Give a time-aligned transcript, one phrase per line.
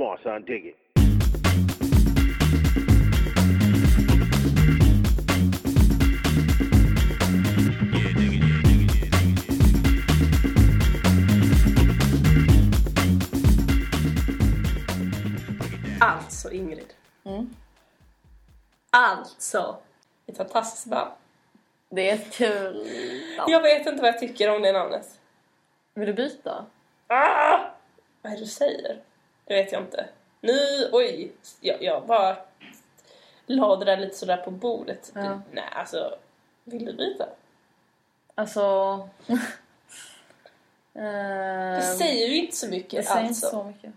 [0.00, 0.76] Come on, son, dig it.
[16.00, 16.94] Alltså Ingrid.
[17.24, 17.54] Mm.
[18.90, 19.76] Alltså.
[20.26, 21.10] Ett fantastiskt namn.
[21.90, 22.74] Det är ett kul
[23.36, 23.52] namn.
[23.52, 25.20] Jag vet inte vad jag tycker om det namnet.
[25.94, 26.66] Vill du byta?
[27.06, 27.58] Ah!
[28.22, 29.00] Vad är det du säger?
[29.50, 30.08] Det vet jag inte.
[30.40, 31.32] Nu, oj!
[31.60, 32.36] Jag, jag bara
[33.46, 35.12] la det där lite sådär på bordet.
[35.14, 35.40] Ja.
[35.52, 36.14] Nej, alltså.
[36.64, 37.28] Vill du byta?
[38.34, 38.60] Alltså...
[40.92, 41.00] Det
[41.76, 43.46] det säger ju inte så det mycket säger alltså.
[43.46, 43.92] inte så mycket.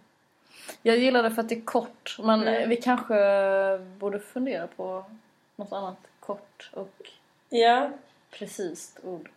[0.81, 2.17] Jag gillar det för att det är kort.
[2.19, 2.53] Men Mm.
[2.63, 3.15] eh, vi kanske
[3.97, 5.05] borde fundera på
[5.55, 7.11] något annat kort och
[7.49, 7.89] Ja.
[8.31, 9.29] precis ord.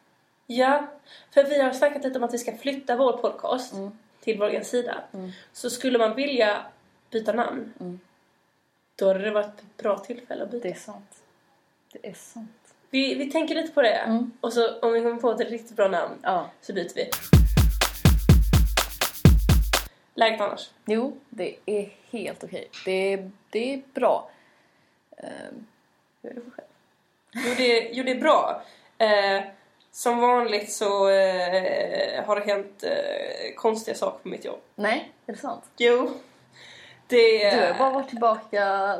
[0.46, 0.86] Ja,
[1.34, 3.98] för vi har snackat lite om att vi ska flytta vår podcast Mm.
[4.26, 5.02] Till vår sida.
[5.14, 5.30] Mm.
[5.52, 6.66] Så skulle man vilja
[7.10, 8.00] byta namn, Mm.
[8.96, 10.68] då hade det varit ett bra tillfälle att byta.
[10.68, 11.22] Det är sant.
[11.92, 12.74] Det är sant.
[12.90, 13.88] Vi, vi tänker lite på det.
[13.94, 14.30] Mm.
[14.40, 16.50] Och så om vi kommer på ett riktigt bra namn Ja.
[16.60, 17.10] så byter vi.
[20.14, 20.70] Läget annars?
[20.86, 22.68] Jo, det är helt okej.
[22.84, 24.30] Det, är, det är bra.
[25.16, 25.66] Ehm,
[26.22, 26.68] hur är det för själv?
[27.34, 28.62] Jo, det, jo, det är bra.
[28.98, 29.42] Eh,
[29.96, 34.60] som vanligt så eh, har det hänt eh, konstiga saker på mitt jobb.
[34.74, 35.64] Nej, är det sant?
[35.76, 36.10] Jo.
[37.06, 38.94] Det Du har bara varit tillbaka...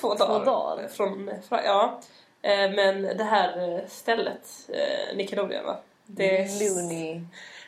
[0.00, 0.44] två två dagar.
[0.44, 0.88] dagar.
[0.88, 2.00] Från, från, ja.
[2.42, 5.76] Eh, men det här eh, stället, eh, Nickelodeon va?
[6.06, 7.20] Det Looney.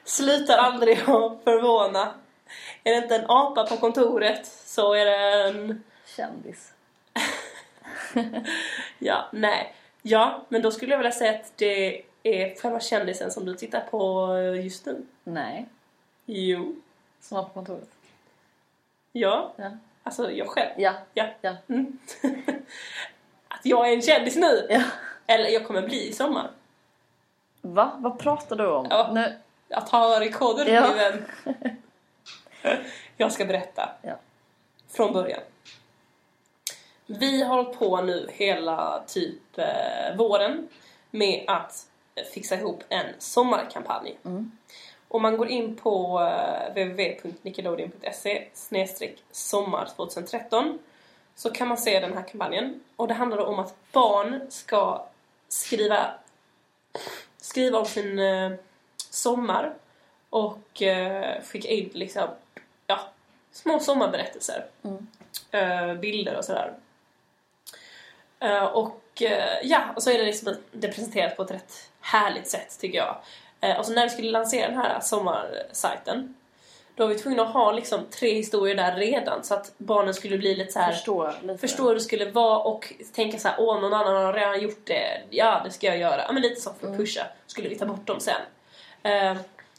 [0.05, 2.15] slutar aldrig att förvåna.
[2.85, 5.85] Är det inte en apa på kontoret så är det en...
[6.17, 6.73] Kändis.
[8.99, 9.75] Ja, nej.
[10.03, 13.81] Ja, men då skulle jag vilja säga att det är själva kändisen som du tittar
[13.81, 14.29] på
[14.65, 15.07] just nu.
[15.25, 15.67] Nej.
[16.27, 16.77] Jo.
[17.21, 17.89] Som var på kontoret.
[19.13, 19.53] Ja.
[19.57, 19.71] Ja.
[20.03, 20.71] Alltså jag själv.
[20.77, 20.93] Ja.
[21.15, 21.27] Ja.
[21.41, 21.57] Ja.
[21.69, 21.99] Mm.
[23.49, 24.67] att jag är en kändis nu!
[24.71, 24.83] ja.
[25.27, 26.51] Eller jag kommer bli i sommar.
[27.61, 27.93] Va?
[27.99, 28.87] Vad pratar du om?
[28.91, 29.11] Ja.
[29.13, 29.39] Nu.
[29.71, 30.89] Att ha rekorder Ja.
[30.89, 31.25] min vän.
[33.17, 33.91] Jag ska berätta.
[34.03, 34.15] Ja.
[34.89, 35.41] Från början.
[37.07, 40.69] Vi har hållit på nu hela typ eh, våren
[41.11, 41.87] med att
[42.35, 44.19] fixa ihop en sommarkampanj.
[44.25, 44.51] Mm.
[45.09, 48.49] Om man går in på eh, www.nickelodeon.se
[49.31, 50.79] sommar 2013
[51.35, 52.81] så kan man se den här kampanjen.
[52.97, 55.07] Och det handlar om att barn ska
[55.49, 56.15] skriva,
[57.37, 58.53] skriva om sin eh,
[59.11, 59.75] sommar
[60.31, 62.29] och eh, skicka in liksom,
[62.87, 63.01] ja,
[63.53, 64.67] små sommarberättelser.
[64.83, 65.07] Mm.
[65.51, 66.75] Eh, bilder och sådär.
[68.41, 72.49] Eh, och eh, ja, och så är det liksom det presenterat på ett rätt härligt
[72.49, 73.17] sätt tycker jag.
[73.61, 76.35] Eh, och så när vi skulle lansera den här sommarsajten
[76.95, 80.39] då var vi tvungna att ha liksom tre historier där redan så att barnen skulle
[80.39, 81.59] bli lite så här Förstå lite.
[81.59, 84.87] förstå hur det skulle vara och tänka så här, åh någon annan har redan gjort
[84.87, 86.23] det, ja det ska jag göra.
[86.27, 87.27] Ja men lite så för att pusha.
[87.47, 88.41] Skulle vi ta bort dem sen.
[89.03, 89.37] Eh,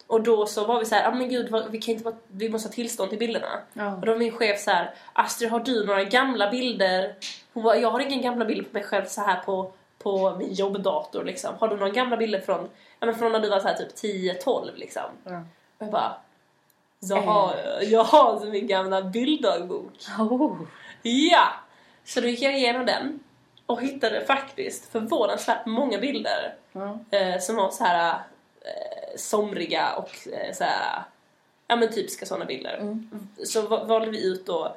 [0.08, 2.68] och då så var vi så här, ja men gud vi kan inte vi måste
[2.70, 3.60] ha tillstånd till bilderna.
[3.74, 3.96] Ja.
[3.96, 7.16] Och då var min chef så här, Astrid har du några gamla bilder?
[7.54, 9.72] Hon bara, jag har ingen gamla bilder på mig själv så här på,
[10.04, 11.56] på min jobbdator liksom.
[11.60, 12.70] Har du några gamla bilder från,
[13.00, 13.96] ja men från när du var så här typ
[14.46, 15.04] 10-12 liksom?
[15.24, 15.38] Ja.
[15.78, 16.16] Och jag bara,
[17.00, 19.94] jag har, jag har min gamla bilddagbok.
[20.20, 20.58] Oh.
[21.02, 21.48] Ja!
[22.06, 23.20] Så då gick jag igenom den
[23.66, 26.56] och hittade faktiskt förvånansvärt många bilder
[27.12, 28.14] eh, som var så här
[28.62, 31.04] eh, somriga och eh, så här,
[31.68, 32.78] ja men typiska sådana bilder.
[32.78, 33.28] Mm.
[33.46, 34.72] Så va- valde vi ut då eh,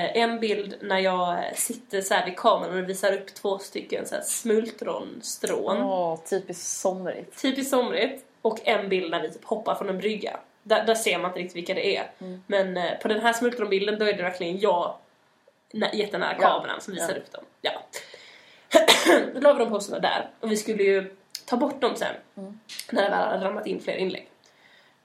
[0.00, 4.06] en bild när jag eh, sitter så här vid kameran och visar upp två stycken
[4.06, 5.82] så här smultronstrån.
[5.82, 7.42] Åh, typiskt somrigt.
[7.42, 8.24] Typiskt somrigt.
[8.42, 10.40] Och en bild när vi typ hoppar från en brygga.
[10.62, 12.10] Där, där ser man inte riktigt vilka det är.
[12.46, 14.94] Men eh, på den här smultronbilden då är det verkligen jag
[15.72, 16.48] nä- jättenära Ja.
[16.48, 17.16] kameran som visar Ja.
[17.16, 17.44] upp dem.
[17.60, 17.72] Ja.
[19.34, 20.30] då la vi de posterna där.
[20.40, 21.16] Och vi skulle ju
[21.46, 22.14] ta bort dem sen.
[22.90, 24.28] När det väl hade ramlat in fler inlägg.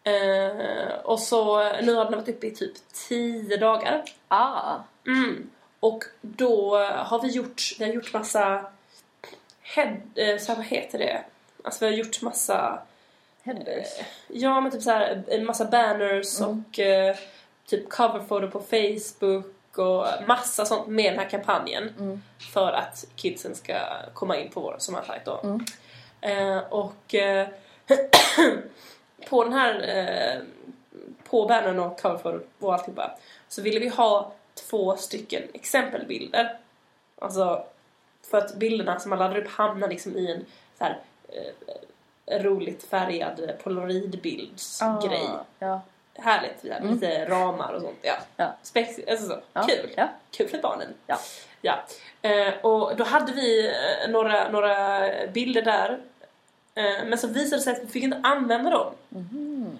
[0.04, 4.04] Eh, och så nu har den varit uppe i typ 10 dagar.
[4.28, 4.76] Ah.
[5.08, 5.50] Mm.
[5.80, 8.66] Och då har vi gjort, vi har gjort massa
[9.62, 11.24] head, eh, så här, vad heter det?
[11.64, 12.80] Alltså vi har gjort massa
[13.44, 13.88] Headers.
[14.28, 16.64] Ja, men typ så här, en massa banners Mm.
[16.70, 17.16] och eh,
[17.66, 21.94] typ coverfoto på Facebook och massa sånt med den här kampanjen.
[22.00, 22.22] Mm.
[22.54, 23.74] För att kidsen ska
[24.14, 25.40] komma in på vår sommarsajt då.
[25.44, 25.66] Mm.
[26.22, 27.48] Eh, och eh,
[29.30, 30.42] på den här, eh,
[31.30, 33.18] på bannern och coverfoto och alltihopa
[33.48, 36.58] så ville vi ha två stycken exempelbilder.
[37.20, 37.66] Alltså
[38.30, 40.46] för att bilderna som man laddar upp hamnar liksom i en
[40.78, 45.28] så här, eh, roligt färgad polaroidbildsgrej.
[45.28, 45.82] Ah, ja.
[46.14, 46.58] härligt.
[46.62, 47.98] Vi hade lite ramar och sånt.
[48.02, 48.16] Ja.
[48.36, 48.56] Ja.
[48.64, 49.40] Spex, alltså så.
[49.54, 49.62] Ja.
[49.62, 49.94] Kul.
[49.98, 50.10] Ja.
[50.32, 50.94] Kul för barnen.
[51.08, 51.18] Ja.
[51.62, 51.84] Ja.
[52.22, 56.00] Eh, och då hade vi eh, några, några bilder där.
[56.76, 58.94] Eh, men så visade det sig att vi fick inte använda dem.
[59.10, 59.80] Mhm.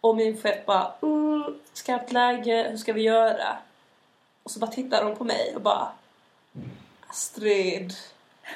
[0.00, 3.56] Och min chef bara uh, skarpt läge, hur ska vi göra?
[4.42, 5.88] Och så bara tittar de på mig och bara
[7.06, 7.92] Astrid,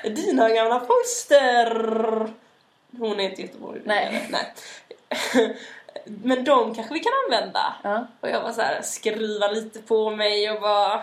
[0.03, 2.33] dina gamla foster!
[2.99, 3.81] Hon är inte Göteborg.
[3.85, 4.29] Nej.
[4.31, 4.55] Nej.
[6.05, 7.75] Men de kanske vi kan använda.
[7.83, 8.07] Ja.
[8.21, 11.03] Och jag var så här, skruva lite på mig och bara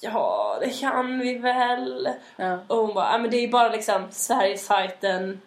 [0.00, 2.08] Ja, det kan vi väl.
[2.36, 2.58] Ja.
[2.66, 5.40] Och hon bara, ja men det är bara liksom Sverigesajten.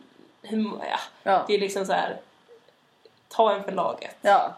[0.47, 0.99] Hur, ja.
[1.23, 1.43] Ja.
[1.47, 2.21] Det är liksom så här.
[3.27, 4.15] Ta en för laget.
[4.21, 4.55] Ja.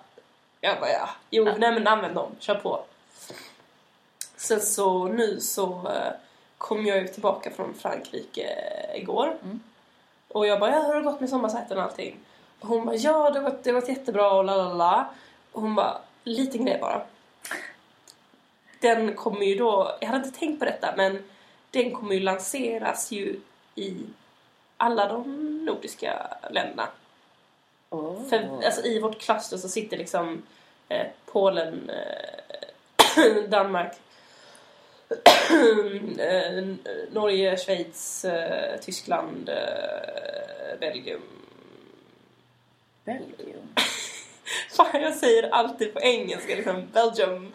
[0.61, 1.09] Jag bara, ja.
[1.29, 2.31] Jo, nej men använd dem.
[2.39, 2.83] Kör på.
[4.35, 6.11] Sen så nu så eh,
[6.57, 9.37] kom jag ju tillbaka från Frankrike eh, igår.
[9.43, 9.59] Mm.
[10.27, 12.19] Och jag bara, ja, hur har det gått med sommarsajten och allting?
[12.59, 15.09] Och hon bara, ja det har gått, det har gått jättebra och la la la.
[15.51, 17.01] Och hon bara, liten grej bara.
[18.79, 21.23] Den kommer ju då, jag hade inte tänkt på detta men
[21.71, 23.39] den kommer ju lanseras ju
[23.75, 24.03] i
[24.79, 26.87] alla de nordiska länderna.
[27.89, 28.27] Oh.
[28.29, 30.43] För alltså, i vårt kluster så sitter liksom
[30.89, 33.93] eh, Polen, eh, Danmark,
[36.19, 36.63] eh,
[37.11, 41.21] Norge, Schweiz, eh, Tyskland, eh, Belgium.
[43.03, 43.67] Belgium.
[44.69, 47.53] Fan, jag säger alltid på engelska liksom Belgium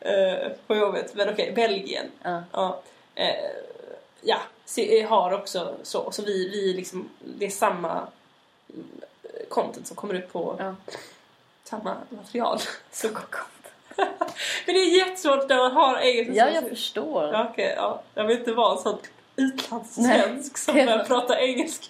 [0.00, 1.14] eh, på jobbet.
[1.14, 2.10] Men okej, Belgien.
[2.22, 2.42] Ja.
[2.52, 2.82] Ja,
[4.20, 4.38] ja
[5.08, 6.10] har också så.
[6.12, 7.08] Så vi, vi liksom,
[7.38, 8.86] det är samma mm,
[9.48, 10.74] content som kommer ut på Ja.
[11.64, 12.58] samma material.
[12.90, 13.08] Så,
[14.66, 17.24] men det är jättesvårt när man har engelska Ja, jag förstår.
[17.32, 18.02] Ja, okej, ja.
[18.14, 18.98] Jag vill inte vara en sån
[19.36, 21.86] utlandssvensk som börjar prata engelska.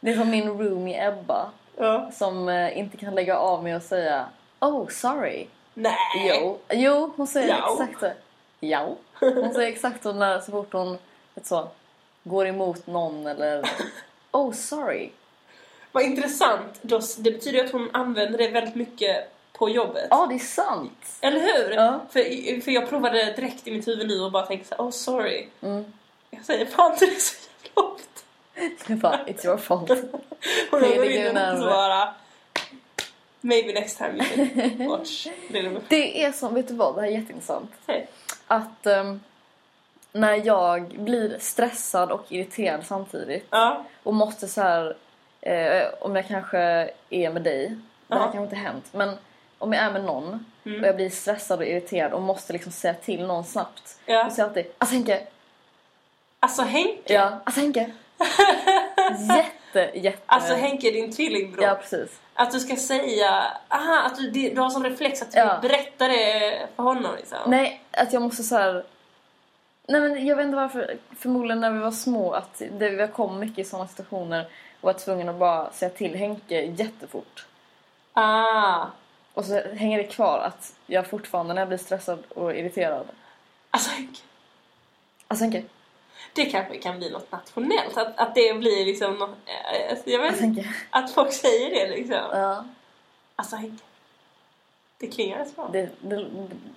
[0.00, 2.10] Det är som min roomie Ebba Ja.
[2.14, 4.26] som eh, inte kan lägga av med att säga
[4.60, 5.46] Oh, sorry.
[5.74, 5.96] Nej!
[6.40, 7.72] Jo, jo hon säger Ja.
[7.72, 8.10] exakt så.
[8.60, 8.88] Ja.
[9.20, 10.98] Hon säger exakt så när, så fort hon
[11.34, 11.68] vet så,
[12.22, 13.70] går emot någon eller
[14.30, 15.10] Oh, sorry.
[15.92, 16.78] Vad intressant.
[16.82, 20.06] Då, det betyder ju att hon använder det väldigt mycket på jobbet.
[20.10, 21.18] Ja, det är sant.
[21.20, 21.70] Eller hur?
[21.70, 22.00] Ja.
[22.10, 24.90] För, för jag provade direkt i mitt huvud nu och bara tänkte så här, oh
[24.90, 25.46] sorry.
[25.60, 25.84] Mm.
[26.30, 28.20] Jag säger fan inte det så jävla ofta.
[28.86, 29.90] Det bara, it's your fault.
[30.70, 32.14] Och då går in och svara
[33.40, 35.26] Maybe next time you can watch
[35.88, 37.70] Det är som, vet du vad, det här är jätteintressant.
[37.86, 38.06] Säg.
[38.46, 39.20] Att ehm,
[40.16, 43.84] när jag blir stressad och irriterad samtidigt Ja.
[44.02, 44.96] och måste så här,
[45.40, 46.58] eh, om jag kanske
[47.10, 47.76] är med dig,
[48.06, 49.16] det här kanske inte hänt, men
[49.58, 50.80] om jag är med någon Mm.
[50.82, 53.98] och jag blir stressad och irriterad och måste liksom säga till någon snabbt.
[54.06, 54.24] Ja.
[54.24, 55.22] Då säger jag alltid alltså Henke,
[56.40, 57.14] Alltså Henke.
[57.14, 57.90] ja, alltså Henke.
[59.36, 60.18] jätte, jätte...
[60.26, 61.64] Alltså Henke, din tvillingbror.
[61.64, 62.20] Ja, precis.
[62.34, 65.58] Att du ska säga, aha, att du, du har sån reflex att du Ja.
[65.62, 67.38] berättar det för honom liksom.
[67.46, 68.84] Nej, att jag måste så här.
[69.86, 73.38] Nej men jag vet inte varför, förmodligen när vi var små att det, vi kom
[73.38, 74.46] mycket i sådana situationer
[74.80, 77.46] och var tvungen att bara säga till Henke jättefort.
[78.12, 78.86] Ah.
[79.34, 83.06] Och så hänger det kvar att jag fortfarande när jag blir stressad och irriterad.
[83.70, 84.20] Alltså Henke.
[85.28, 85.62] Alltså Henke,
[86.32, 87.96] Det kanske kan bli något nationellt.
[87.96, 90.44] Att, att det blir liksom något, eh, alltså, jag vet alltså.
[90.44, 90.74] Henke.
[90.90, 92.16] Att folk säger det liksom.
[92.32, 92.64] Ja,
[93.36, 93.84] Alltså Henke.
[94.98, 95.68] Det klingar så bra.
[95.72, 96.26] det, det,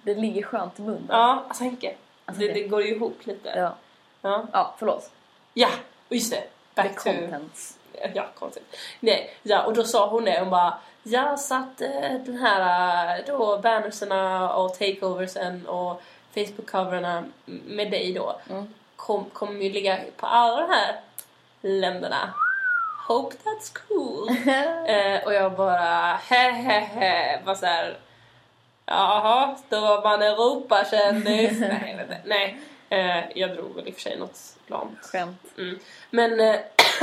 [0.04, 1.06] det ligger skönt i munnen.
[1.10, 1.96] Ja, alltså Henke.
[2.28, 2.62] Alltså, det, Henke.
[2.64, 3.50] det går ju ihop lite.
[3.50, 3.76] Ja.
[4.22, 5.10] Ja, ja, förlåt.
[5.54, 5.70] ja
[6.10, 6.42] och just det.
[6.76, 7.04] The Back to...
[7.04, 7.78] contents.
[8.14, 8.76] Ja, konstigt.
[9.00, 10.40] Nej, ja, och då sa hon det.
[10.40, 16.02] Hon bara, ja så att eh, den här eh, då bannerserna och takeoversen och
[16.36, 18.74] Facebook-coverarna med dig då Mm.
[18.96, 20.96] kom, kommer ju ligga på alla de här
[21.62, 22.34] länderna.
[23.08, 24.30] Hope that's cool.
[24.88, 27.98] eh, och jag bara, he he he, bara såhär,
[28.88, 31.60] jaha, då var man Europakändis.
[31.60, 32.18] nej, inte.
[32.26, 32.60] nej.
[32.90, 35.00] Eh, jag drog väl i och för sig något lamt.
[35.02, 35.44] Skämt.
[35.58, 35.80] Mm.
[36.10, 36.56] Men, eh,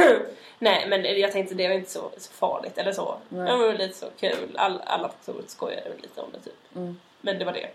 [0.58, 3.18] nej, men jag tänkte det var inte så, så farligt eller så.
[3.28, 3.46] Nej.
[3.46, 4.56] Det var väl lite så kul.
[4.56, 6.76] All, alla på kontoret skojade lite om det typ.
[6.76, 7.00] Mm.
[7.20, 7.70] Men det var det.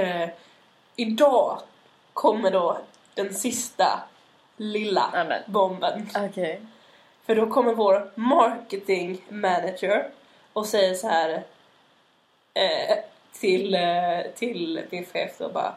[0.00, 0.28] Eh,
[0.96, 1.60] idag
[2.12, 2.78] kommer då
[3.14, 4.02] den sista
[4.56, 5.42] lilla Nej, men.
[5.46, 6.10] bomben.
[6.16, 6.60] Okej.
[7.26, 10.10] För då kommer vår marketing manager
[10.52, 11.42] och säger så här
[12.54, 12.96] eh,
[13.40, 15.74] till, eh, till min chef då bara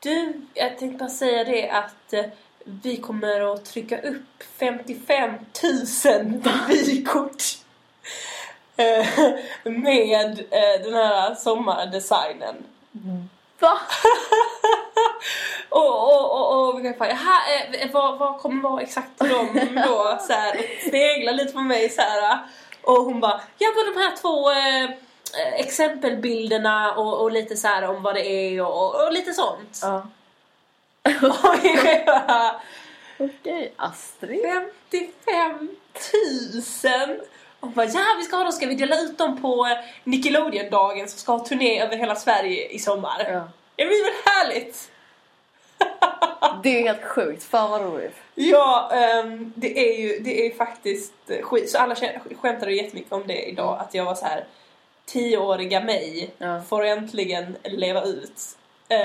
[0.00, 2.24] Du, jag tänkte bara säga det att eh,
[2.64, 5.30] vi kommer att trycka upp 55
[6.04, 7.42] 000 vykort
[8.76, 9.06] eh,
[9.64, 10.44] med
[10.84, 12.64] den här sommardesignen.
[13.58, 13.78] Va?
[15.68, 16.94] Och, och, och, och vi kan
[17.92, 20.18] vad, vad kommer vara exakt de då?
[20.26, 22.38] Så här, och snegla lite på mig så här.
[22.82, 24.50] Och hon bara, ja men de här två
[25.56, 29.80] exempelbilderna och, och lite så här om vad det är och, och lite sånt.
[29.82, 30.06] Ja.
[31.04, 31.20] Och
[32.06, 32.60] bara,
[33.18, 34.42] Okej, Astrid.
[34.90, 35.68] 55
[37.08, 37.20] 000!
[37.60, 41.08] Och bara, ja vi ska ha dem, ska vi dela ut dem på eh, Nickelodeon-dagen
[41.08, 43.26] som ska ha turné över hela Sverige i sommar.
[43.28, 43.48] Ja.
[43.76, 44.90] Det blir väl härligt?
[46.62, 47.44] Det är helt sjukt.
[47.44, 48.16] Fan vad roligt.
[48.34, 51.70] Ja, ehm, det är ju det är faktiskt eh, skit.
[51.70, 54.44] Så alla kä- skämtade jättemycket om det idag, att jag var så här
[55.06, 56.62] tioåriga mig Ja.
[56.62, 58.40] får äntligen leva ut.
[58.88, 58.98] Eh,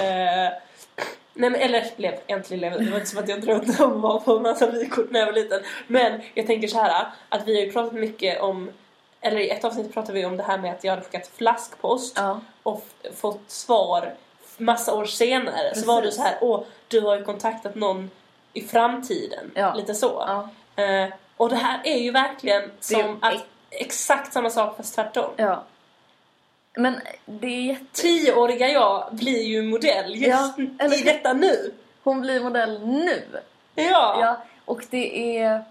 [1.34, 3.91] nej men, eller lev, äntligen leva ut, det var inte som att jag drömde om
[3.96, 5.62] att vara på en massa vykort när jag var liten.
[5.88, 8.70] Men jag tänker så här att vi har ju pratat mycket om,
[9.22, 12.13] eller i ett avsnitt pratade vi om det här med att jag hade skickat flaskpost
[12.18, 12.39] Ja.
[12.63, 14.13] och fått svar
[14.58, 15.75] massa år senare.
[15.75, 16.18] Så var du Precis.
[16.18, 18.10] så här, åh, du har ju kontaktat någon
[18.53, 19.51] i framtiden.
[19.56, 19.74] Ja.
[19.74, 20.25] Lite så.
[20.27, 20.50] Ja.
[20.84, 25.32] Eh, och det här är ju verkligen som att exakt samma sak fast tvärtom.
[25.36, 25.63] ja.
[26.73, 27.85] Men det är jätte...
[28.01, 31.71] Tioåriga jag blir ju modell just Ja, eller- i detta nu.
[32.03, 33.23] Hon blir modell nu.
[33.75, 34.17] Ja.
[34.21, 35.63] Ja, och det är,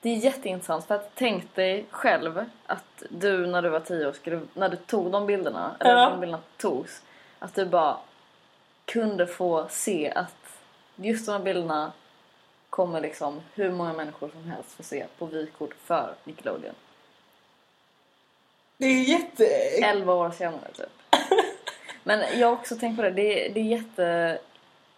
[0.00, 4.12] det är jätteintressant för att tänk dig själv att du när du var tio år,
[4.12, 6.10] skulle, när du tog de bilderna, eller Ja.
[6.10, 7.02] de bilderna togs,
[7.38, 7.96] att du bara
[8.84, 10.34] kunde få se att
[10.96, 11.92] just de här bilderna
[12.70, 16.74] kommer liksom hur många människor som helst få se på vykort för Nickelodeon.
[18.76, 19.44] Det är jätte...
[19.84, 20.90] 11 år senare typ.
[22.02, 24.38] Men jag har också tänkt på det, det, är- det är jätte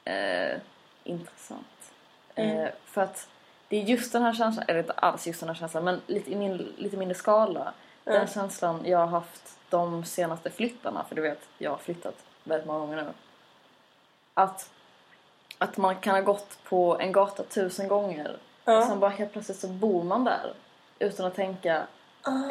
[0.05, 0.59] eh,
[1.05, 1.67] intressant.
[2.35, 2.59] Mm.
[2.61, 3.29] Eh, för att
[3.69, 6.33] det är just den här känslan, eller inte alls just den här känslan, men lite,
[6.33, 7.73] i min, lite mindre skala.
[8.05, 8.27] Den Ja.
[8.27, 12.15] känslan jag har haft de senaste flyttarna, för du vet, jag har flyttat
[12.45, 13.09] väldigt många gånger nu.
[14.35, 14.71] Att,
[15.59, 18.79] att man kan ha gått på en gata tusen gånger Ja.
[18.79, 20.53] och sen bara helt plötsligt så bor man där
[20.99, 21.87] utan att tänka,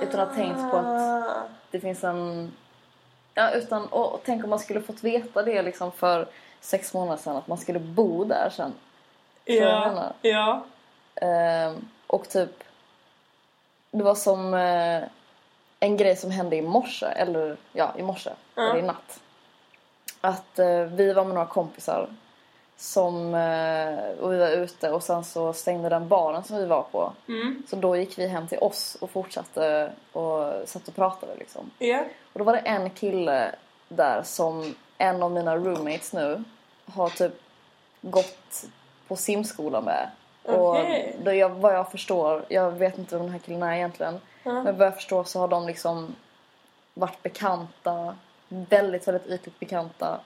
[0.02, 0.86] utan att ha tänkt på att
[1.28, 1.44] Ah.
[1.72, 2.52] det finns en...
[3.34, 3.88] Ja, utan...
[3.88, 6.28] Och, tänk om man skulle fått veta det liksom för
[6.60, 8.74] sex månader sedan, att man skulle bo där sen.
[9.46, 10.14] Ja.
[10.22, 10.66] Ja.
[11.16, 12.64] Ehm, och typ...
[13.92, 15.04] Det var som eh,
[15.80, 18.62] en grej som hände i morse, eller ja, i morse, Ja.
[18.64, 19.20] eller i natt.
[20.22, 22.10] Att eh, vi var med några kompisar
[22.78, 23.36] som...
[23.36, 27.14] Eh, och vi var ute och sen så stängde den baren som vi var på.
[27.28, 27.64] Mm.
[27.68, 31.72] Så då gick vi hem till oss och fortsatte och satt och pratade liksom.
[31.80, 32.00] Ja.
[32.34, 33.56] Och då var det en kille
[33.88, 36.44] där som en av mina roommates nu
[36.86, 37.34] har typ
[38.02, 38.66] gått
[39.08, 40.10] på simskola med.
[40.44, 41.16] Okej.
[41.18, 44.22] Och då jag, vad jag förstår, jag vet inte vem den här killen är egentligen.
[44.44, 44.64] Ja.
[44.64, 46.16] Men vad jag förstår så har de liksom
[46.94, 48.16] varit bekanta,
[48.48, 50.20] väldigt, väldigt ytligt bekanta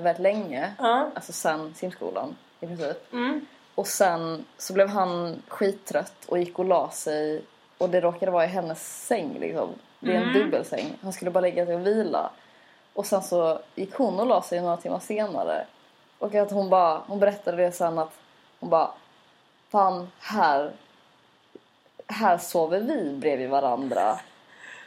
[0.00, 0.72] väldigt länge.
[0.78, 1.10] Ja.
[1.14, 3.12] Alltså sen simskolan i princip.
[3.12, 3.46] Mm.
[3.74, 7.42] Och sen så blev han skittrött och gick och la sig.
[7.78, 9.68] Och det råkade vara i hennes säng liksom.
[10.00, 10.34] Det är en Mm.
[10.34, 10.98] dubbelsäng.
[11.02, 12.30] Han skulle bara lägga sig och vila.
[12.92, 15.66] Och sen så gick hon och la sig några timmar senare.
[16.18, 18.12] Och att hon bara, hon berättade det sen att
[18.60, 18.90] hon bara
[19.70, 20.72] Fan, här
[22.06, 24.18] här sover vi bredvid varandra.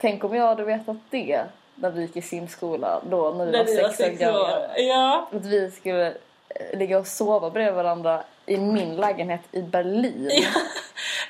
[0.01, 3.57] Tänk om jag hade vetat det när vi gick i simskola då när vi När
[3.57, 4.25] var vi sex år sex år.
[4.25, 4.77] gamla.
[4.77, 5.27] Ja.
[5.31, 6.07] Att vi skulle
[6.49, 10.29] eh, ligga och sova bredvid varandra i min lägenhet i Berlin.
[10.33, 10.61] Ja.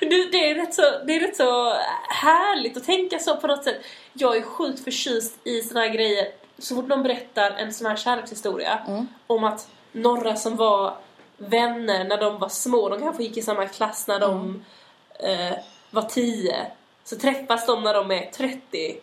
[0.00, 1.74] Det, är rätt så, det är rätt så
[2.08, 3.76] härligt att tänka så på något sätt.
[4.12, 6.28] Jag är sjukt förtjust i såna här grejer.
[6.58, 9.06] Så fort någon berättar en sån här kärlekshistoria Mm.
[9.26, 10.94] om att några som var
[11.36, 14.64] vänner när de var små, de kanske gick i samma klass när de
[15.20, 15.50] Mm.
[15.50, 15.58] eh,
[15.90, 16.56] var 10.
[17.04, 19.00] Så träffas de när de är 30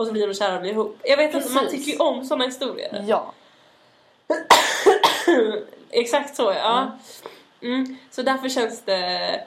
[0.00, 0.98] och så blir de kära och blir ihop.
[1.04, 1.84] Jag vet inte, man Precis.
[1.86, 3.04] tycker ju om såna historier.
[3.08, 3.32] Ja.
[5.90, 6.98] Exakt så, ja.
[7.62, 7.96] Mm.
[8.10, 9.44] Så därför känns det...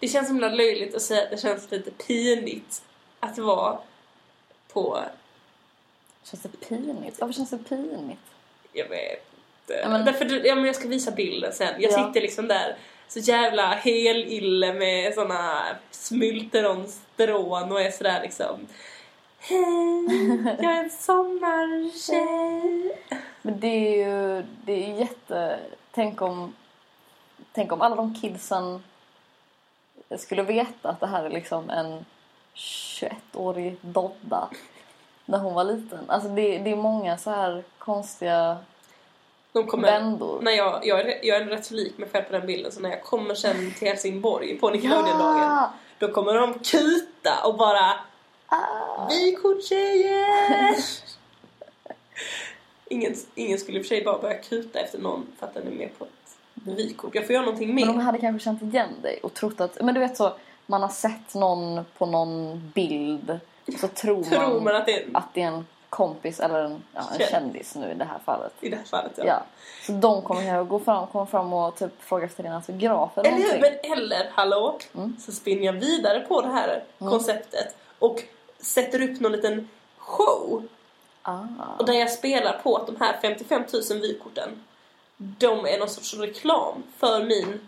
[0.00, 2.82] Det känns himla löjligt att säga att det känns lite pinigt
[3.20, 3.78] att vara
[4.72, 4.98] på...
[6.24, 7.20] Känns det pinigt?
[7.20, 8.20] Varför känns det pinigt?
[8.72, 9.24] Jag vet
[9.62, 9.80] inte.
[9.82, 11.74] Ja, men- Därför, ja, men jag ska visa bilden sen.
[11.82, 12.06] Jag Ja.
[12.06, 12.76] sitter liksom där
[13.08, 18.66] så jävla hel ille med såna smultronstrån och är sådär liksom...
[19.38, 22.22] Hej, jag är en sommartjej.
[23.42, 25.58] Men det är ju det är jätte...
[25.90, 26.54] Tänk om,
[27.52, 28.82] tänk om alla de kidsen
[30.16, 32.04] skulle veta att det här är liksom en
[32.54, 34.48] 21-årig Dodda
[35.24, 36.10] när hon var liten.
[36.10, 38.58] Alltså det, det är många så här konstiga
[39.52, 40.40] de kommer, vändor.
[40.42, 42.80] när jag, jag, är, jag är rätt så lik mig själv på den bilden så
[42.80, 45.72] när jag kommer sen till Helsingborg på Nickelodeon-dagen Ja!
[45.98, 48.00] då kommer de kuta och bara
[48.46, 49.08] Ah!
[49.08, 50.76] Vykorttjejer!
[52.88, 55.66] ingen, ingen skulle i och för sig bara börja kuta efter någon för att den
[55.66, 56.10] är med på ett
[56.54, 57.14] vykort.
[57.14, 57.86] Jag får göra någonting mer.
[57.86, 59.78] Men de hade kanske känt igen dig och trott att...
[59.80, 60.32] Men du vet så,
[60.66, 63.40] man har sett någon på någon bild
[63.80, 66.82] så tror, Tror man, man att det är att det är en kompis eller en,
[66.94, 67.30] ja, en Känd.
[67.30, 68.52] kändis nu i det här fallet.
[68.60, 69.24] i det här fallet ja.
[69.26, 69.42] Ja.
[69.86, 73.28] Så de kommer kanske gå fram, komma fram och typ fråga efter din autograf eller
[73.30, 73.60] Eller någonting.
[73.82, 75.16] Men eller, hallå, Mm.
[75.20, 78.22] så spinner jag vidare på det här konceptet och
[78.60, 79.68] sätter upp någon liten
[79.98, 80.62] show
[81.22, 81.38] Ah.
[81.78, 84.64] och där jag spelar på att de här 55 000 vykorten
[85.16, 87.60] de är någon sorts reklam för min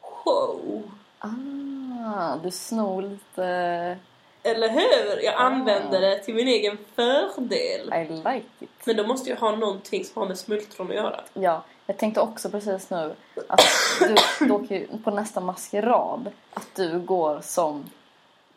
[0.00, 0.82] show.
[1.18, 3.98] Ah, du snor lite...
[4.42, 5.22] Eller hur?
[5.24, 5.38] Jag Ah.
[5.38, 7.92] använder det till min egen fördel.
[7.94, 8.70] I like it.
[8.84, 11.20] Men då måste jag ha någonting som har med smultron att göra.
[11.34, 13.14] Ja, jag tänkte också precis nu
[13.48, 13.60] att
[14.00, 14.16] du,
[14.46, 17.90] du åker på nästa maskerad att du går som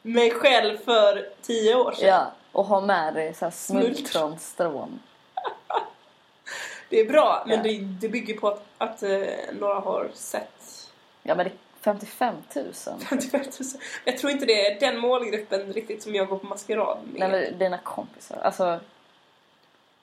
[0.02, 2.08] Mig själv för 10 år sedan.
[2.10, 3.96] Ja, och ha med dig så här Smultron.
[3.96, 5.00] smultronstrån.
[6.90, 7.64] Det är bra, men Ja.
[7.64, 9.22] det, det bygger på att, att eh,
[9.60, 10.90] några har sett
[11.24, 11.52] Ja, men det
[11.84, 12.66] 55 000.
[13.10, 13.50] 55 000.
[14.06, 17.30] Jag tror inte det är den målgruppen riktigt som jag går på maskerad med.
[17.30, 18.38] Nej, men dina kompisar.
[18.38, 18.80] Alltså,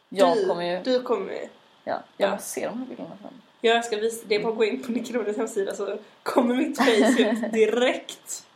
[0.08, 0.82] jag du, kommer ju...
[0.82, 1.38] Du kommer ju.
[1.40, 1.48] Ja,
[1.84, 2.02] Ja.
[2.16, 3.30] jag måste se de här bilderna sen.
[3.60, 6.76] Jag ska visa, det är bara att gå in på Nickelodeons hemsida så kommer mitt
[6.78, 8.46] face ut direkt.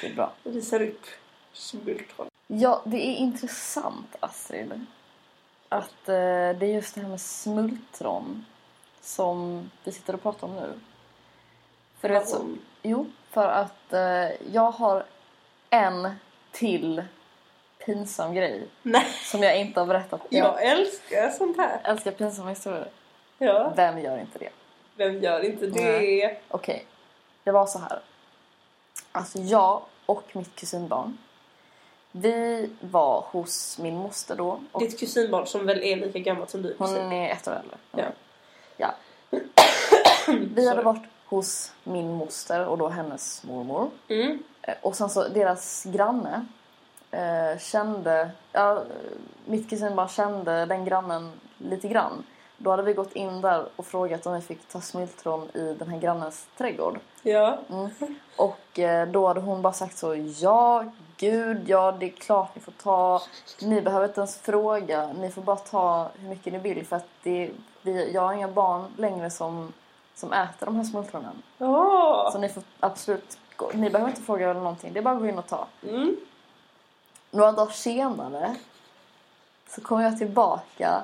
[0.00, 0.32] Det är bra.
[0.42, 1.06] och visar upp
[1.52, 2.26] smultron.
[2.46, 4.86] Ja, det är intressant, Astrid.
[5.68, 6.14] Att eh,
[6.58, 8.44] det är just det här med smultron
[9.00, 10.72] som vi sitter och pratar om nu.
[12.04, 12.48] För vet så,
[12.82, 15.04] jo, för att eh, jag har
[15.70, 16.14] en
[16.52, 17.04] till
[17.86, 20.20] pinsam grej Nej, som jag inte har berättat.
[20.28, 21.80] jag älskar sånt här.
[21.84, 22.88] älskar pinsamma historier.
[23.38, 24.48] Ja, Vem gör inte det?
[24.96, 26.36] vem gör inte det?
[26.48, 26.86] Okej,
[27.44, 28.00] det var så här.
[29.12, 31.18] Alltså jag och mitt kusinbarn.
[32.12, 34.60] Vi var hos min moster då.
[34.72, 36.74] Och Ditt kusinbarn som väl är lika gammalt som du?
[36.78, 37.76] hon är ett år äldre.
[37.90, 38.04] Ja.
[38.76, 38.94] ja.
[40.54, 43.90] Vi hade varit hos min moster och då hennes mormor.
[44.08, 44.42] Mm.
[44.62, 46.46] Eh, Och sen så deras granne
[47.10, 48.82] eh, kände, ja,
[49.44, 52.24] mitt kusinbarn kände den grannen lite grann.
[52.58, 55.88] Då hade vi gått in där och frågat om vi fick ta smultron i den
[55.88, 56.98] här grannens trädgård.
[57.22, 57.58] Ja.
[57.70, 57.90] Mm.
[58.36, 60.84] Och eh, då hade hon bara sagt så, ja,
[61.16, 63.22] gud, ja, det är klart ni får ta.
[63.62, 67.08] Ni behöver inte ens fråga, ni får bara ta hur mycket ni vill för att
[67.22, 67.50] det,
[67.82, 69.72] vi, jag har inga barn längre som,
[70.14, 71.42] som äter de här smultronen.
[71.58, 72.32] Åh!
[72.32, 75.20] Så ni får absolut, gå, ni behöver inte fråga eller någonting, det är bara att
[75.20, 75.66] gå in och ta.
[75.82, 76.16] Mm.
[77.30, 78.56] Några dagar senare
[79.68, 81.02] så kommer jag tillbaka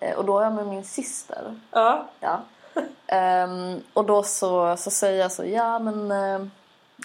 [0.00, 1.60] eh, och då är jag med min syster.
[1.70, 2.06] Ja.
[2.20, 2.40] Ja.
[3.06, 6.48] Ehm, och då så, så säger jag så, ja men eh,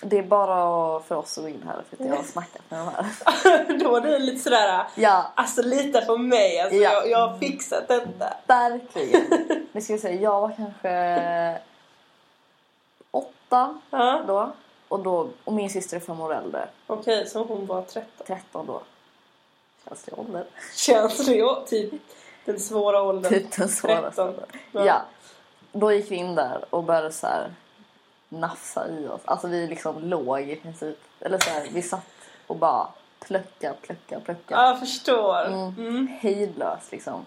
[0.01, 2.79] det är bara för oss att gå in här för att jag har snackat med
[2.79, 3.79] de här.
[3.83, 6.91] Då var du lite sådär, Ja, alltså lita på mig, alltså, Ja.
[6.91, 8.33] jag, jag har fixat detta.
[8.47, 9.21] verkligen.
[9.71, 11.59] Nu ska jag säga, jag var kanske
[13.11, 14.21] åtta Ja.
[14.27, 14.51] då.
[14.87, 16.67] Och, då, och min syster är fem år äldre.
[16.87, 18.09] Okej, så hon var 13.
[18.27, 18.81] 13 då.
[19.87, 20.45] Känns det ålder?
[20.75, 22.01] Känns det ju typ
[22.45, 23.33] den svåra åldern?
[23.33, 24.27] Typ den svåraste 13.
[24.29, 24.45] åldern.
[24.71, 24.85] Ja.
[24.85, 25.01] Ja.
[25.71, 27.53] Då gick vi in där och började så här
[28.39, 29.21] nafsa i oss.
[29.25, 30.97] Alltså vi liksom låg i princip.
[31.19, 32.05] Eller så här, vi satt
[32.47, 32.87] och bara
[33.19, 34.55] plöcka, plöcka, plöcka.
[34.55, 35.45] Ja, jag förstår.
[35.45, 35.73] Mm.
[35.77, 36.07] Mm.
[36.19, 37.25] Hejdlöst liksom.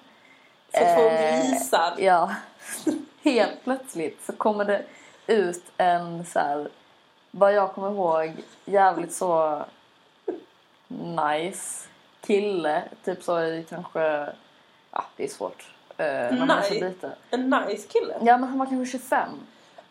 [0.74, 1.94] Så två Eh, grisar.
[1.98, 2.30] Ja.
[3.22, 4.82] Helt plötsligt så kommer det
[5.26, 6.68] ut en så här,
[7.30, 8.32] vad jag kommer ihåg,
[8.64, 9.64] jävligt så
[10.88, 11.88] nice
[12.20, 12.82] kille.
[13.04, 14.00] Typ så i kanske,
[14.92, 15.70] ja det är svårt.
[15.96, 17.12] eh, Nice.
[17.30, 18.14] En nice kille.
[18.22, 19.28] Ja men han var kanske 25.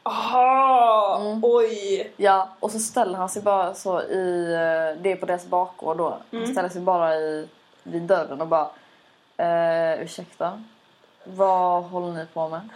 [0.10, 1.18] Aha!
[1.22, 1.40] Mm.
[1.44, 2.12] Oj!
[2.18, 5.98] Ja, och så ställer han sig bara så i, eh, det är på deras bakgård
[5.98, 6.10] då.
[6.32, 6.52] Han Mm.
[6.52, 7.48] ställer sig bara i,
[7.84, 8.70] vid dörren och bara,
[9.38, 10.62] eh, ursäkta,
[11.24, 12.70] vad håller ni på med?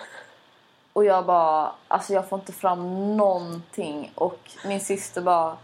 [0.93, 5.57] Och jag bara, alltså jag får inte fram någonting och min syster bara,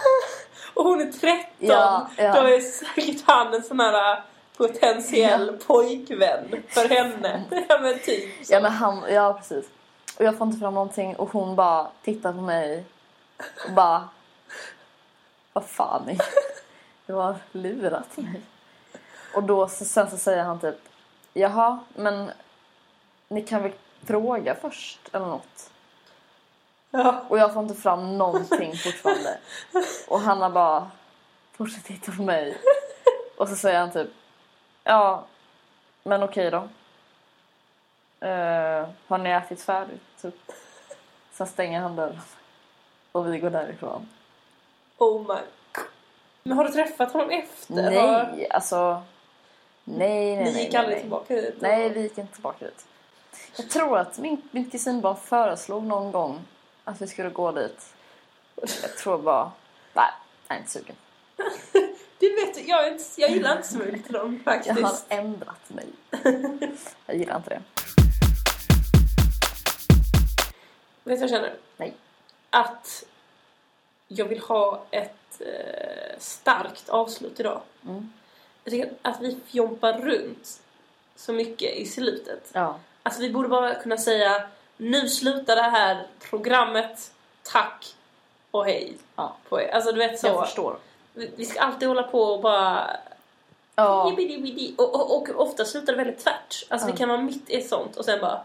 [0.74, 1.44] Och hon är 13!
[1.58, 2.40] Ja, ja.
[2.40, 4.18] Då är säkert han en sån här äh,
[4.56, 7.42] potentiell pojkvän för henne.
[7.68, 8.52] ja men typ så.
[8.52, 9.64] ja men han, ja precis.
[10.18, 12.84] Och jag får inte fram någonting och hon bara tittar på mig
[13.66, 14.08] och bara,
[15.52, 16.18] vad fan ni,
[17.06, 18.42] du har lurat mig.
[19.34, 20.78] Och då så, sen så säger han typ,
[21.32, 22.30] jaha men
[23.28, 23.72] ni kan väl
[24.04, 25.70] fråga först eller något.
[26.90, 27.24] Ja.
[27.28, 29.38] Och jag får inte fram någonting fortfarande.
[30.08, 30.90] Och Hanna bara
[31.52, 32.58] fortsätter titta på mig.
[33.36, 34.08] Och så säger han typ
[34.84, 35.24] Ja,
[36.02, 36.68] men okej då.
[38.22, 40.02] Eh, har ni ätit färdigt?
[40.22, 40.34] Typ.
[41.32, 42.20] Sen stänger han dörren.
[43.12, 44.08] Och vi går därifrån.
[44.98, 45.40] Oh my.
[46.42, 47.74] Men har du träffat honom efter?
[47.82, 48.32] Har...
[48.36, 49.02] Nej, alltså.
[49.84, 50.62] Nej, nej, Ni nej.
[50.62, 51.00] gick nej, aldrig nej.
[51.02, 51.54] tillbaka hit?
[51.60, 52.86] Nej, vi gick inte tillbaka dit.
[53.56, 56.40] Jag tror att min, min kusin bara föreslog någon gång
[56.84, 57.94] att vi skulle gå dit.
[58.82, 59.52] Jag tror bara...
[59.92, 60.10] Nej,
[60.48, 60.96] jag är inte sugen.
[62.18, 65.06] Du vet, jag, inte, jag gillar inte smultron Jag har faktiskt.
[65.08, 65.86] ändrat mig.
[67.06, 67.62] Jag gillar inte det.
[71.04, 71.54] Vet du vad jag känner?
[71.76, 71.94] Nej.
[72.50, 73.04] Att
[74.08, 77.60] jag vill ha ett eh, starkt avslut idag.
[77.84, 78.12] Mm.
[78.64, 80.60] Jag tycker att vi fjompar runt
[81.16, 82.50] så mycket i slutet.
[82.52, 82.78] Ja.
[83.02, 87.12] Alltså vi borde bara kunna säga nu slutar det här programmet,
[87.42, 87.94] tack
[88.50, 89.36] och hej Ja.
[89.48, 89.68] på er.
[89.68, 90.26] Alltså du vet så.
[90.26, 90.76] Jag förstår.
[91.12, 92.96] Vi vi ska alltid hålla på och bara...
[93.74, 94.12] Ja.
[94.78, 96.64] Och, och, och ofta slutar det väldigt tvärt.
[96.68, 96.92] Alltså Ja.
[96.92, 98.44] det kan vara mitt i sånt och sen bara...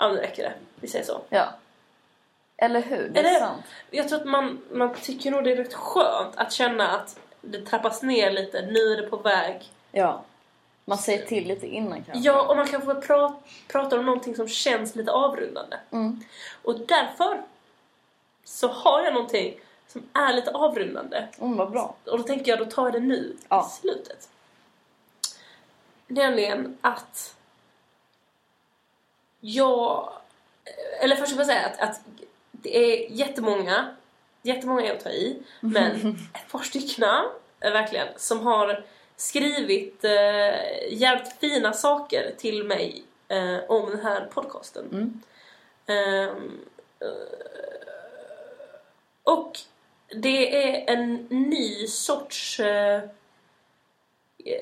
[0.00, 0.52] Ja nu räcker det.
[0.80, 1.20] Vi säger så.
[1.28, 1.48] ja.
[2.56, 3.08] Eller hur?
[3.08, 3.62] Det är Eller- sant.
[3.90, 7.60] Jag tror att man, man tycker nog det är rätt skönt att känna att det
[7.66, 8.62] trappas ner lite.
[8.66, 9.70] Nu är det på väg.
[9.92, 10.22] Ja.
[10.84, 12.18] Man säger till lite innan kanske.
[12.28, 13.34] Ja, och man kan få pra,
[13.68, 15.76] prata om någonting som känns lite avrundande.
[15.90, 16.20] Mm.
[16.62, 17.42] Och därför
[18.44, 21.28] så har jag någonting som är lite avrundande.
[21.40, 21.94] Mm, vad bra.
[22.04, 23.66] Och då tänker jag, då tar jag det nu, Ja.
[23.66, 24.28] i slutet.
[26.06, 27.34] Nämligen att
[29.40, 30.12] jag...
[31.00, 32.00] Eller först ska jag säga att, att
[32.52, 33.96] det är jättemånga,
[34.42, 37.24] jättemånga är att ta i, men ett par stycken
[37.60, 38.84] verkligen, som har
[39.16, 44.88] skrivit eh, jävligt fina saker till mig eh, om den här podcasten.
[44.92, 45.20] Mm.
[45.86, 46.60] Ehm,
[47.00, 47.08] eh,
[49.22, 49.58] och
[50.08, 53.02] det är en ny sorts eh,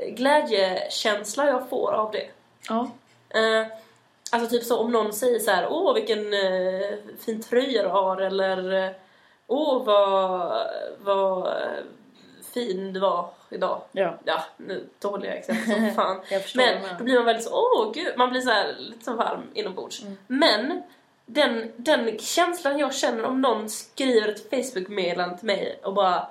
[0.09, 2.31] glädjekänsla jag får av det.
[2.69, 2.91] Ja.
[3.29, 3.67] Eh,
[4.33, 8.21] alltså typ så om någon säger så här, åh vilken eh, fin tröja du har
[8.21, 8.91] eller eh,
[9.47, 10.53] åh vad,
[10.99, 11.85] vad eh,
[12.55, 13.83] fin du var idag.
[13.93, 14.19] Ja.
[14.25, 16.21] Ja, nu dåliga exempel som fan.
[16.31, 19.15] Jag Men då blir man väldigt så, åh gud, man blir så här lite så
[19.15, 20.03] varm inombords.
[20.03, 20.17] Mm.
[20.27, 20.83] Men
[21.27, 26.27] den, den känslan jag känner om någon skriver ett Facebook-meddelande till mig och bara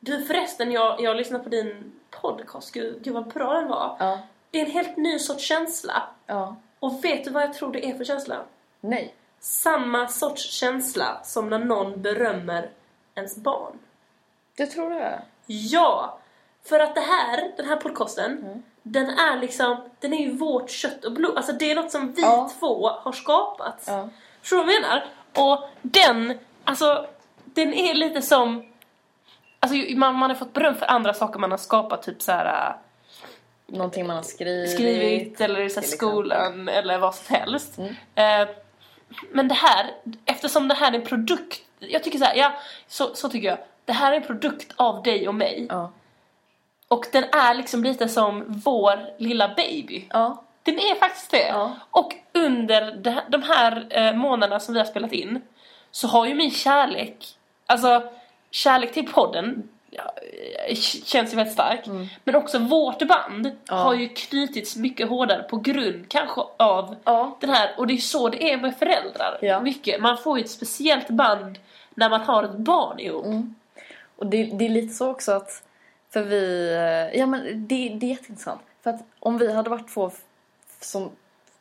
[0.00, 3.96] Du förresten, jag, jag lyssnar på din podcast, gud, gud vad bra den var.
[3.98, 4.18] Ja.
[4.50, 6.02] Det är en helt ny sorts känsla.
[6.26, 6.56] Ja.
[6.84, 8.36] Och vet du vad jag tror det är för känsla?
[8.80, 9.14] Nej.
[9.40, 12.70] Samma sorts känsla som när någon berömmer
[13.14, 13.78] ens barn.
[14.56, 15.22] Du tror det?
[15.46, 16.18] Ja!
[16.68, 18.62] För att det här, den här podcasten, Mm.
[18.82, 21.36] den är liksom, den är ju vårt kött och blod.
[21.36, 22.50] Alltså det är något som vi Ja.
[22.60, 23.84] två har skapat.
[23.86, 24.08] Ja.
[24.40, 25.04] Förstår du vad jag menar?
[25.36, 27.06] Och den, alltså,
[27.44, 28.72] den är lite som...
[29.60, 32.68] Alltså man, man har fått beröm för andra saker man har skapat, typ så här
[32.70, 32.76] äh,
[33.66, 34.70] Någonting man har skrivit.
[34.70, 37.78] skrivit eller så skolan eller vad som helst.
[37.78, 37.94] Mm.
[38.14, 38.48] Eh,
[39.30, 39.90] men det här,
[40.24, 42.52] eftersom det här är en produkt, jag tycker så här, ja,
[42.86, 43.58] så, så tycker jag.
[43.84, 45.66] Det här är en produkt av dig och mig.
[45.70, 45.92] Ja.
[46.88, 50.04] Och den är liksom lite som vår lilla baby.
[50.10, 50.44] Ja.
[50.62, 51.46] Den är faktiskt det.
[51.48, 51.76] Ja.
[51.90, 55.42] Och under de här eh, månaderna som vi har spelat in
[55.90, 57.26] så har ju min kärlek,
[57.66, 58.02] alltså
[58.50, 59.68] kärlek till podden
[61.04, 61.86] känns ju väldigt stark.
[61.86, 62.06] Mm.
[62.24, 63.74] Men också vårt band Ja.
[63.74, 67.36] har ju knutits mycket hårdare på grund kanske av Ja.
[67.40, 69.38] den här, och det är så det är med föräldrar.
[69.40, 69.60] Ja.
[69.60, 70.00] Mycket.
[70.00, 71.58] Man får ju ett speciellt band
[71.94, 73.26] när man har ett barn ihop.
[73.26, 73.54] Mm.
[74.16, 75.62] Och det, det är lite så också att
[76.10, 78.60] för vi, eh, ja men det, det är jätteintressant.
[78.82, 80.10] För att om vi hade varit två,
[80.80, 81.10] som,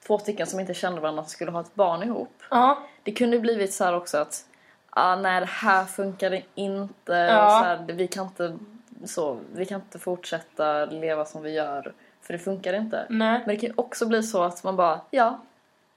[0.08, 2.44] två stycken som inte kände varandra som skulle ha ett barn ihop.
[2.50, 2.84] Ja.
[3.04, 4.46] Det kunde blivit så här också att
[4.96, 7.14] ah, nej det här funkar inte.
[7.14, 7.50] Ja.
[7.50, 8.58] Så här, vi, kan inte
[9.06, 11.94] så, vi kan inte fortsätta leva som vi gör.
[12.22, 13.06] För det funkar inte.
[13.10, 13.40] Nej.
[13.40, 15.40] Men det kan ju också bli så att man bara, ja,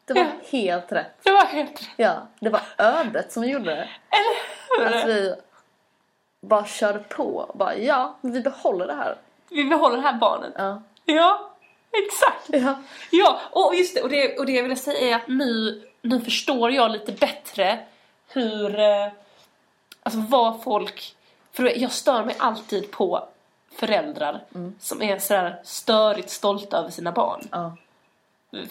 [0.05, 0.29] det var Ja.
[0.51, 1.13] helt rätt.
[1.23, 1.89] Det var helt rätt.
[1.97, 3.89] Ja, det var ödet som gjorde det.
[4.81, 5.13] Eller Att hur?
[5.15, 5.35] vi
[6.41, 9.17] bara körde på och bara, ja, vi behåller det här.
[9.51, 10.53] Vi behåller det här barnet.
[10.57, 10.83] Ja.
[11.05, 11.51] Ja,
[12.07, 12.49] exakt.
[12.65, 12.75] Ja.
[13.11, 16.21] Ja, och just det, och det, och det jag ville säga är att nu, nu
[16.21, 17.79] förstår jag lite bättre
[18.29, 19.09] hur, eh,
[20.03, 21.15] alltså vad folk,
[21.53, 23.29] för jag stör mig alltid på
[23.77, 24.45] föräldrar
[24.79, 27.49] som är sådär störigt stolta över sina barn.
[27.53, 27.77] ja.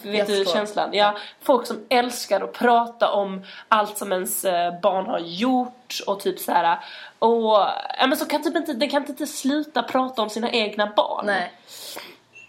[0.02, 0.90] Vet du känslan?
[0.92, 6.20] Ja, folk som älskar att prata om allt som ens eh, barn har gjort och
[6.20, 6.78] typ så här.
[7.18, 7.58] Och
[7.98, 11.26] ja, men så kan typ inte, den kan inte sluta prata om sina egna barn.
[11.26, 11.52] Nej.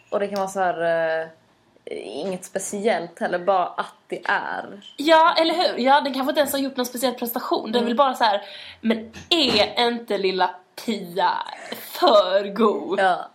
[0.09, 1.27] Och det kan vara så här, eh,
[1.91, 4.81] inget speciellt heller, bara att det är.
[4.97, 5.83] Ja, eller hur?
[5.83, 7.71] Ja, den kanske inte ens har gjort någon speciell prestation.
[7.71, 8.41] Den vill bara så här.
[8.81, 11.31] men är inte lilla Pia
[11.71, 12.99] för god?
[12.99, 13.29] Ja.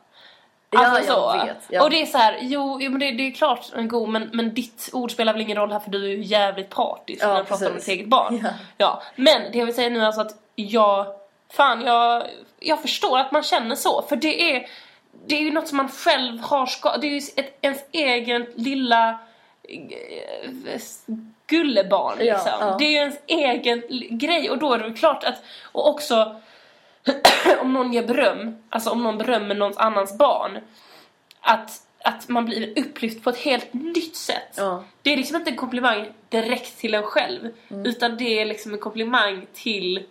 [0.77, 1.47] Alltså ja, så.
[1.47, 1.57] vet.
[1.69, 1.85] Ja.
[1.85, 4.31] Och det är så här, jo, jo men det, det är klart en god, men,
[4.33, 7.29] men ditt ord spelar väl ingen roll här för du är ju jävligt partisk Ja,
[7.29, 8.41] när du pratar om ditt eget barn.
[8.43, 8.51] Ja.
[8.77, 9.03] ja.
[9.17, 11.07] Men det jag vill säga nu är alltså att jag,
[11.51, 12.27] fan jag,
[12.61, 14.67] jag förstår att man känner så, för det är,
[15.27, 18.47] det är ju något som man själv har skapat, det är ju ett, ens egen
[18.55, 19.19] lilla
[19.63, 20.81] eh,
[21.47, 22.53] gullebarn Ja, liksom.
[22.61, 22.77] ja.
[22.79, 23.83] Det är ju ens egen
[24.19, 26.41] grej och då är det klart att, och också
[27.61, 30.59] om någon ger beröm, alltså om någon berömmer någons annans barn,
[31.41, 31.71] att,
[32.05, 34.55] att man blir upplyft på ett helt nytt sätt.
[34.57, 34.85] Ja.
[35.03, 37.87] Det är liksom inte en komplimang direkt till en själv, Mm.
[37.87, 40.05] utan det är liksom en komplimang till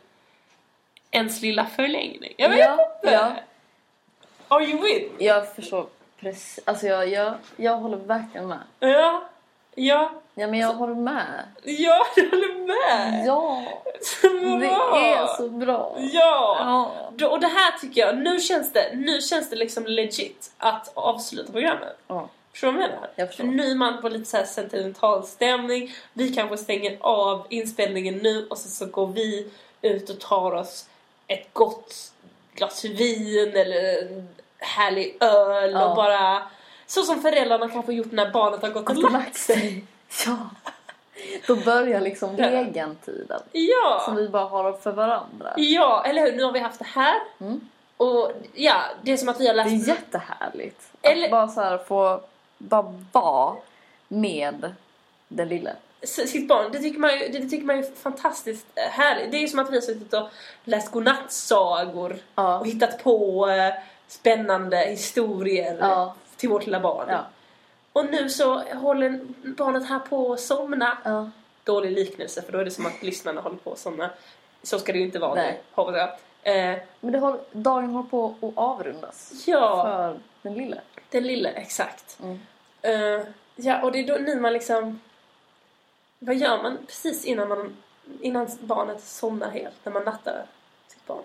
[1.12, 2.34] ens lilla förlängning.
[2.38, 3.34] Jag vet Ja, inte!
[4.52, 5.12] Are you with?
[5.18, 5.86] Jag förstår
[6.20, 6.60] precis.
[6.66, 8.60] Alltså jag, jag, jag håller verkligen med.
[8.80, 9.24] Ja,
[9.76, 11.44] ja, Ja men jag håller med.
[11.64, 13.26] ja, jag håller med!
[13.26, 13.64] Ja,
[14.02, 14.66] Så det
[15.14, 15.96] är så bra.
[15.98, 16.92] Ja!
[17.18, 17.28] Ja.
[17.28, 21.52] Och det här tycker jag, nu känns det, nu känns det liksom legit att avsluta
[21.52, 21.98] programmet.
[22.08, 22.30] Ja.
[22.52, 23.10] Förstår du vad jag menar?
[23.16, 23.44] Jag förstår.
[23.44, 25.94] För nu är man på lite så sentimental stämning.
[26.14, 30.90] Vi kanske stänger av inspelningen nu och så, så går vi ut och tar oss
[31.28, 32.11] ett gott
[32.56, 35.86] glas vin eller en härlig öl Ja.
[35.90, 36.42] och bara...
[36.88, 39.84] Så som föräldrarna kanske gjort när barnet har gått och lagt sig.
[40.26, 40.38] Ja.
[41.48, 42.52] Då börjar liksom Ja.
[42.52, 43.42] regentiden.
[43.52, 44.02] Ja!
[44.06, 45.54] Som vi bara har för varandra.
[45.58, 46.38] Ja, eller hur?
[46.38, 47.16] Nu har vi haft det här.
[47.40, 47.70] Mm.
[47.98, 49.88] Och ja, det är som att vi har Det läst...
[49.90, 50.82] är jättehärligt.
[51.02, 52.22] Eller- Att bara så här få
[52.58, 53.56] bara vara
[54.08, 54.74] med
[55.28, 55.76] den lille.
[56.08, 56.72] Sitt barn.
[56.72, 59.32] Det tycker man ju, det tycker man ju är fantastiskt eh, härligt.
[59.32, 60.30] Det är ju som att vi har suttit och
[60.64, 62.60] läst godnattsagor Ja.
[62.60, 63.74] och hittat på eh,
[64.08, 66.16] spännande historier Ja.
[66.38, 67.06] till vårt lilla barn.
[67.10, 67.26] Ja.
[67.94, 69.20] Och nu så håller
[69.58, 70.98] barnet här på att somna.
[71.04, 71.30] Ja.
[71.64, 74.10] Dålig liknelse för då är det som att lyssnarna håller på att somna.
[74.64, 75.52] Så ska det ju inte vara Nej.
[75.52, 76.10] nu, hoppas jag.
[76.44, 79.34] Eh, Men det har, dagen håller på att avrundas.
[79.48, 80.82] ja, För den lille.
[81.10, 82.18] den lille, exakt.
[82.24, 82.40] Mm.
[82.82, 85.00] Eh, ja, och det är då nu man liksom...
[86.24, 87.78] Vad gör man precis innan, man,
[88.22, 89.76] innan barnet somnar helt?
[89.86, 90.46] När man nattar
[90.88, 91.24] sitt barn?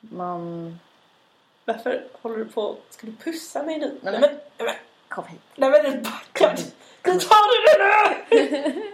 [0.00, 0.78] Man...
[1.64, 2.76] Varför håller du på...
[2.90, 3.98] Ska du pussa mig nu?
[4.02, 4.30] Nej, men-.
[4.30, 4.74] Nej, men,
[5.08, 5.40] Kom hit.
[5.56, 6.56] nej, men det backar!
[7.04, 8.92] Nu tar du det nu!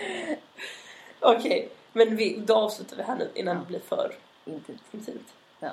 [1.20, 4.72] Okej, men vi, då avslutar vi här nu innan det blir för Inte.
[4.90, 5.28] intimt.
[5.60, 5.70] Ja.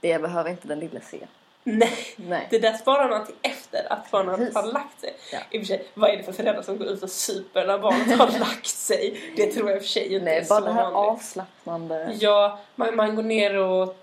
[0.00, 1.26] Det behöver inte den lille se.
[1.64, 2.46] Nej, Nej.
[2.50, 4.54] det där sparar man till efter att barnet Precis.
[4.54, 5.14] har lagt sig.
[5.32, 5.38] Ja.
[5.50, 7.78] I och för sig, vad är det för föräldrar som går ut och super när
[7.78, 9.32] barnet har lagt sig?
[9.36, 10.96] Det tror jag i och för sig inte är Nej, så bara det här vanligt.
[11.12, 12.16] avslappnande.
[12.20, 13.96] Ja, man, man går ner och,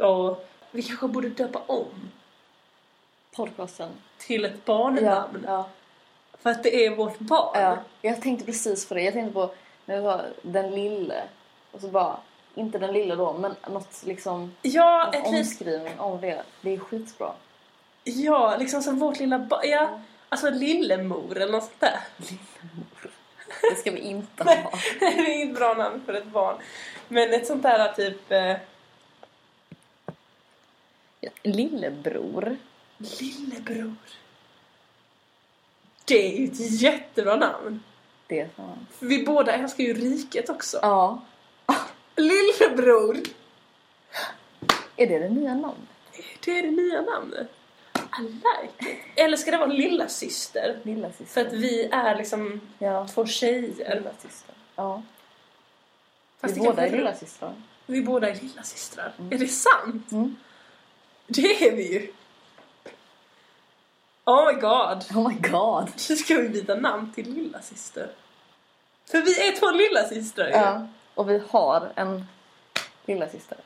[0.00, 0.48] och...
[0.70, 1.86] Vi kanske borde döpa om
[3.36, 3.88] Podcasten.
[4.18, 5.44] till ett Ja, barnnamn.
[5.46, 5.68] ja,
[6.42, 7.50] För att det är vårt barn.
[7.62, 7.76] ja.
[8.00, 9.02] Jag tänkte precis på det.
[9.02, 9.50] Jag tänkte på
[9.84, 11.22] när den lille.
[11.72, 12.16] Och så bara,
[12.54, 14.54] inte den lille då, men något liksom...
[14.62, 16.42] Ja, Någon ett omskrivning om det.
[16.60, 17.32] Det är skitbra.
[18.04, 19.60] Ja, liksom som vårt lilla barn.
[19.64, 22.00] Ja, alltså lillemor eller något sånt där.
[23.70, 24.54] Det ska vi inte ha.
[25.00, 26.56] det är inget bra namn för ett barn.
[27.08, 28.32] Men ett sånt där typ...
[28.32, 28.56] Eh,
[31.42, 32.56] Lillebror.
[32.98, 33.94] lillebror.
[36.04, 37.82] Det är ju ett jättebra namn.
[38.26, 38.48] Det är.
[38.90, 40.78] För vi båda älskar ju riket också.
[40.82, 41.20] Ja.
[42.16, 43.16] Lillebror!
[44.96, 45.88] Är det det nya namnet?
[46.44, 47.48] Det är det nya namnet.
[48.20, 48.98] I like it.
[49.16, 50.78] Eller ska det vara lilla syster?
[50.82, 51.46] Lilla För syster.
[51.46, 53.06] att vi är liksom Ja.
[53.14, 53.94] två tjejer.
[53.94, 54.54] Lilla syster.
[54.76, 55.02] Ja.
[56.40, 57.54] Fast vi båda är lilla systrar.
[57.86, 59.12] Vi båda är lilla systrar.
[59.30, 60.12] Är det sant?
[60.12, 60.36] Mm.
[61.26, 62.12] Det är vi ju.
[64.24, 65.16] Oh my god.
[65.16, 65.90] Oh my god.
[66.10, 68.10] Nu ska vi byta namn till lilla syster.
[69.10, 70.52] För vi är två lilla systrar ju.
[70.52, 70.86] Ja.
[71.14, 72.26] Och vi har en
[73.04, 73.58] lilla syster.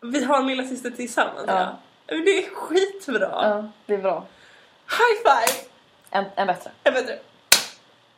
[0.00, 1.78] Vi har en lilla syster tillsammans, ja.
[2.06, 2.14] ja.
[2.14, 3.28] Det är skitbra!
[3.30, 4.26] Ja, det är bra.
[4.86, 5.52] High five!
[6.10, 6.70] En, en bättre.
[6.84, 7.18] En bättre.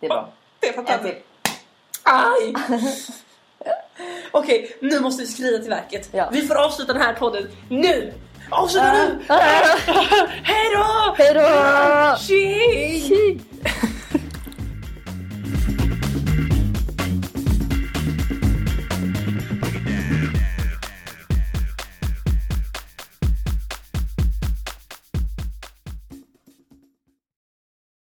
[0.01, 0.33] Det är bra.
[0.61, 1.25] Det är fantastiskt.
[2.03, 2.55] Aj!
[4.31, 6.09] Okej, okay, nu måste vi skrida till verket.
[6.13, 6.29] Ja.
[6.33, 8.15] Vi får avsluta den här podden nu!
[8.51, 9.25] Avsluta nu!
[10.43, 11.15] Hej då!
[11.19, 11.41] Hej då!